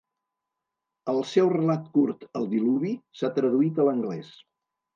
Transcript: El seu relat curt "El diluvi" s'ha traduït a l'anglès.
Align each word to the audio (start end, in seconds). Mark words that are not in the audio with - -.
El 1.13 1.21
seu 1.31 1.51
relat 1.53 1.85
curt 1.99 2.27
"El 2.41 2.49
diluvi" 2.55 2.97
s'ha 3.21 3.33
traduït 3.39 3.79
a 3.85 3.89
l'anglès. 3.91 4.35